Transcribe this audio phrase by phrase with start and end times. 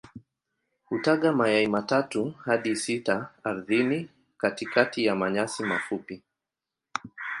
[0.85, 3.99] Hutaga mayai matatu hadi sita ardhini
[4.39, 6.23] katikati ya manyasi mafupi.